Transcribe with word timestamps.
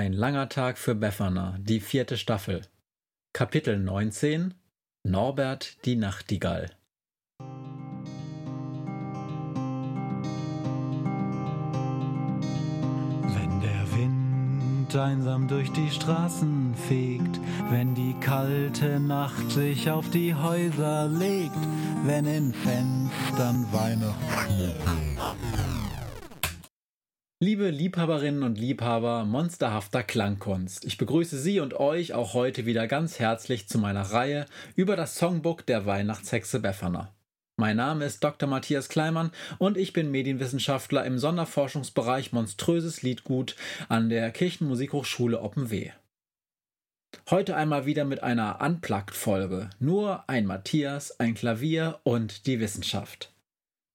Ein 0.00 0.14
langer 0.14 0.48
Tag 0.48 0.78
für 0.78 0.94
Befana, 0.94 1.58
die 1.60 1.78
vierte 1.78 2.16
Staffel. 2.16 2.62
Kapitel 3.34 3.78
19 3.78 4.54
Norbert 5.04 5.84
die 5.84 5.96
Nachtigall. 5.96 6.70
Wenn 13.28 13.60
der 13.60 13.92
Wind 13.94 14.96
einsam 14.96 15.48
durch 15.48 15.70
die 15.72 15.90
Straßen 15.90 16.74
fegt, 16.88 17.38
wenn 17.68 17.94
die 17.94 18.14
kalte 18.20 19.00
Nacht 19.00 19.50
sich 19.50 19.90
auf 19.90 20.08
die 20.08 20.34
Häuser 20.34 21.08
legt, 21.08 21.60
wenn 22.04 22.24
in 22.24 22.54
Fenstern 22.54 23.70
Weihnachtsschmuck 23.70 25.79
Liebe 27.42 27.70
Liebhaberinnen 27.70 28.42
und 28.42 28.58
Liebhaber 28.58 29.24
monsterhafter 29.24 30.02
Klangkunst, 30.02 30.84
ich 30.84 30.98
begrüße 30.98 31.38
Sie 31.38 31.58
und 31.58 31.72
euch 31.72 32.12
auch 32.12 32.34
heute 32.34 32.66
wieder 32.66 32.86
ganz 32.86 33.18
herzlich 33.18 33.66
zu 33.66 33.78
meiner 33.78 34.02
Reihe 34.02 34.44
über 34.76 34.94
das 34.94 35.14
Songbook 35.14 35.64
der 35.64 35.86
Weihnachtshexe 35.86 36.60
Befana. 36.60 37.14
Mein 37.56 37.78
Name 37.78 38.04
ist 38.04 38.22
Dr. 38.22 38.46
Matthias 38.46 38.90
Kleimann 38.90 39.30
und 39.56 39.78
ich 39.78 39.94
bin 39.94 40.10
Medienwissenschaftler 40.10 41.06
im 41.06 41.18
Sonderforschungsbereich 41.18 42.32
Monströses 42.32 43.00
Liedgut 43.00 43.56
an 43.88 44.10
der 44.10 44.32
Kirchenmusikhochschule 44.32 45.40
Oppenweh. 45.40 45.92
Heute 47.30 47.56
einmal 47.56 47.86
wieder 47.86 48.04
mit 48.04 48.22
einer 48.22 48.60
Unplugged-Folge. 48.60 49.70
Nur 49.78 50.28
ein 50.28 50.44
Matthias, 50.44 51.18
ein 51.18 51.32
Klavier 51.32 52.00
und 52.02 52.46
die 52.46 52.60
Wissenschaft. 52.60 53.32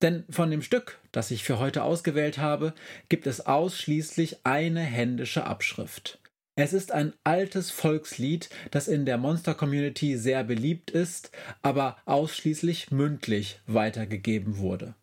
Denn 0.05 0.23
von 0.29 0.51
dem 0.51 0.61
Stück, 0.61 0.99
das 1.11 1.31
ich 1.31 1.43
für 1.43 1.57
heute 1.57 1.81
ausgewählt 1.81 2.37
habe, 2.37 2.75
gibt 3.09 3.25
es 3.25 3.47
ausschließlich 3.47 4.45
eine 4.45 4.81
händische 4.81 5.45
Abschrift. 5.45 6.19
Es 6.55 6.73
ist 6.73 6.91
ein 6.91 7.13
altes 7.23 7.71
Volkslied, 7.71 8.49
das 8.69 8.87
in 8.87 9.07
der 9.07 9.17
Monster-Community 9.17 10.15
sehr 10.15 10.43
beliebt 10.43 10.91
ist, 10.91 11.31
aber 11.63 11.97
ausschließlich 12.05 12.91
mündlich 12.91 13.59
weitergegeben 13.65 14.59
wurde. 14.59 14.93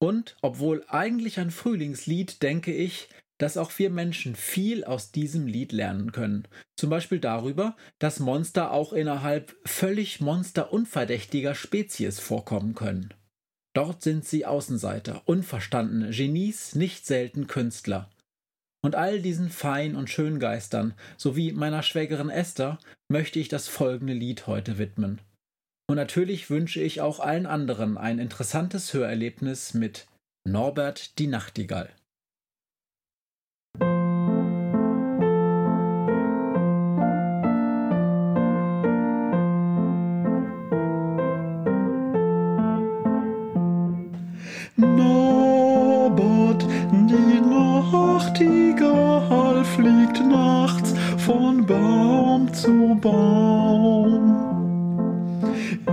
Und 0.00 0.34
obwohl 0.42 0.84
eigentlich 0.88 1.38
ein 1.38 1.52
Frühlingslied, 1.52 2.42
denke 2.42 2.74
ich, 2.74 3.08
dass 3.38 3.58
auch 3.58 3.70
wir 3.78 3.90
Menschen 3.90 4.34
viel 4.34 4.82
aus 4.82 5.12
diesem 5.12 5.46
Lied 5.46 5.70
lernen 5.70 6.10
können. 6.10 6.48
Zum 6.76 6.90
Beispiel 6.90 7.20
darüber, 7.20 7.76
dass 8.00 8.18
Monster 8.18 8.72
auch 8.72 8.92
innerhalb 8.92 9.54
völlig 9.64 10.20
monsterunverdächtiger 10.20 11.54
Spezies 11.54 12.18
vorkommen 12.18 12.74
können. 12.74 13.14
Dort 13.78 14.02
sind 14.02 14.24
sie 14.24 14.44
Außenseiter, 14.44 15.22
unverstandene 15.26 16.10
Genies, 16.10 16.74
nicht 16.74 17.06
selten 17.06 17.46
Künstler. 17.46 18.10
Und 18.82 18.96
all 18.96 19.22
diesen 19.22 19.50
Fein- 19.50 19.94
und 19.94 20.10
Schöngeistern, 20.10 20.94
sowie 21.16 21.52
meiner 21.52 21.84
Schwägerin 21.84 22.28
Esther, 22.28 22.80
möchte 23.08 23.38
ich 23.38 23.46
das 23.46 23.68
folgende 23.68 24.14
Lied 24.14 24.48
heute 24.48 24.78
widmen. 24.78 25.20
Und 25.88 25.94
natürlich 25.94 26.50
wünsche 26.50 26.80
ich 26.80 27.00
auch 27.00 27.20
allen 27.20 27.46
anderen 27.46 27.96
ein 27.96 28.18
interessantes 28.18 28.92
Hörerlebnis 28.94 29.74
mit 29.74 30.08
Norbert 30.44 31.16
die 31.20 31.28
Nachtigall. 31.28 31.88
Fliegt 49.78 50.18
nachts 50.26 50.92
von 51.18 51.64
Baum 51.64 52.52
zu 52.52 52.98
Baum. 53.00 54.34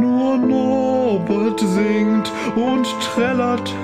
Nur 0.00 0.36
Norbert 0.38 1.60
singt 1.60 2.32
und 2.54 2.86
trällert, 3.00 3.74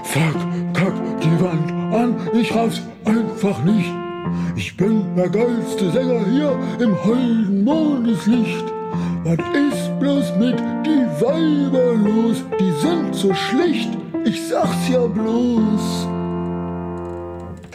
Fuck, 0.05 0.37
kack 0.75 0.95
die 1.23 1.41
Wand 1.43 1.73
an, 1.95 2.17
ich 2.35 2.55
raff's 2.55 2.83
einfach 3.05 3.63
nicht. 3.65 4.08
Ich 4.57 4.77
bin 4.77 5.15
der 5.17 5.29
geilste 5.29 5.91
Sänger 5.91 6.25
hier 6.31 6.59
im 6.81 6.95
holden 7.05 7.65
Mondeslicht. 7.65 8.65
Was 9.25 9.39
ist 9.39 9.99
bloß 10.01 10.37
mit 10.39 10.59
die 10.87 11.07
Weiber 11.21 11.95
los? 11.95 12.45
Die 12.59 12.73
sind 12.81 13.15
so 13.15 13.35
schlicht, 13.35 13.91
ich 14.25 14.47
sag's 14.49 14.89
ja 14.91 15.07
bloß. 15.07 16.09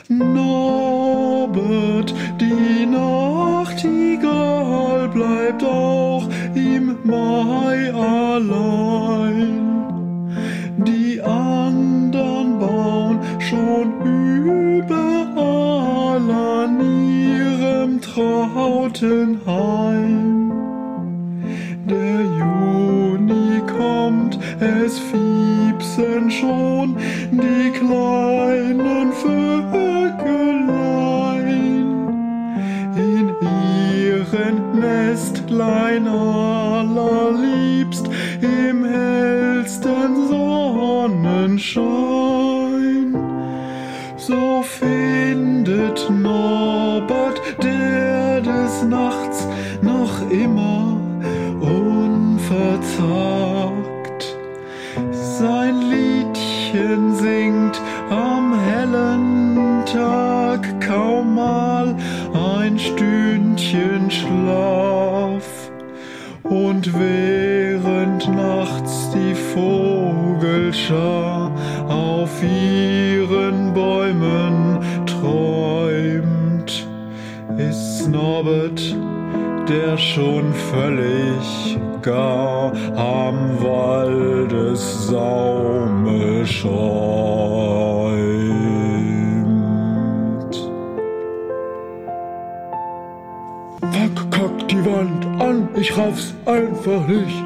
Norbert, 0.09 0.43
die 2.39 2.85
Nachtigall 2.85 4.27
bleibt 5.09 5.63
auch 5.63 6.27
im 6.55 6.97
Mai 7.03 7.91
allein. 7.93 8.72
Ihrem 18.15 18.23
trauten 18.53 19.41
Heim. 19.45 20.51
Der 21.89 22.21
Juni 22.21 23.61
kommt, 23.77 24.39
es 24.59 24.99
fiepsen 24.99 26.31
schon 26.31 26.95
die 27.31 27.71
kleinen 27.71 29.11
Vögelein 29.13 30.67
in 32.95 33.35
ihren 34.01 34.79
Nestlein 34.79 36.07
allerliebst 36.07 38.09
im 38.41 38.85
hellsten 38.85 40.27
Sonnenschein. 40.27 42.22
immer 50.33 50.97
unverzockt. 51.61 52.37
Sein 55.11 55.81
Liedchen 55.89 57.15
singt 57.15 57.79
am 58.09 58.59
hellen 58.59 59.83
Tag 59.85 60.81
kaum 60.81 61.35
mal 61.35 61.95
ein 62.33 62.79
Stündchen 62.79 64.09
Schlaf. 64.09 65.69
Und 66.43 66.91
während 66.99 68.27
nachts 68.35 69.11
die 69.11 69.35
Vogelschar 69.53 71.51
auf 71.87 72.43
ihren 72.43 73.73
Bäumen 73.73 74.79
träumt, 75.05 76.87
ist 77.57 78.07
Norbert 78.09 78.95
der 79.67 79.97
schon 79.97 80.53
völlig 80.53 81.77
gar 82.01 82.71
am 82.95 83.61
Waldessaume 83.63 86.45
schäumt. 86.45 86.93
Fuck, 93.91 94.31
kack 94.31 94.67
die 94.67 94.85
Wand 94.85 95.25
an, 95.41 95.69
ich 95.75 95.97
raff's 95.97 96.33
einfach 96.45 97.07
nicht. 97.07 97.43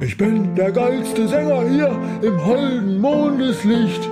Ich 0.00 0.16
bin 0.18 0.54
der 0.54 0.70
geilste 0.72 1.26
Sänger 1.26 1.66
hier 1.68 1.90
im 2.22 2.44
holden 2.44 3.00
Mondeslicht. 3.00 4.10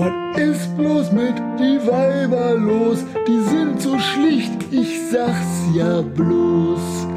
Was 0.00 0.38
ist 0.38 0.76
bloß 0.76 1.10
mit 1.10 1.34
die 1.58 1.84
Weiber 1.84 2.54
los? 2.54 3.04
Die 3.26 3.40
sind 3.40 3.82
so 3.82 3.98
schlicht, 3.98 4.52
ich 4.70 5.10
sag's 5.10 5.64
ja 5.74 6.02
bloß. 6.02 7.08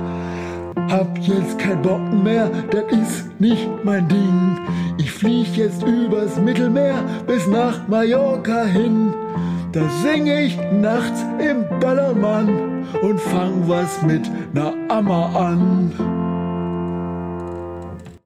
Hab 0.90 1.16
jetzt 1.20 1.60
kein 1.60 1.80
Bock 1.84 2.02
mehr, 2.12 2.50
das 2.72 2.86
ist 2.92 3.40
nicht 3.40 3.70
mein 3.84 4.08
Ding. 4.08 4.58
Ich 4.98 5.12
flieg 5.12 5.56
jetzt 5.56 5.84
übers 5.84 6.38
Mittelmeer 6.38 7.04
bis 7.28 7.46
nach 7.46 7.88
Mallorca 7.88 8.64
hin. 8.64 9.14
Da 9.74 9.82
sing 10.02 10.26
ich 10.26 10.58
nachts 10.72 11.24
im 11.38 11.66
Ballermann 11.80 12.88
und 13.04 13.20
fang 13.20 13.62
was 13.68 14.02
mit 14.02 14.28
ner 14.56 14.74
Ammer 14.90 15.36
an. 15.36 16.31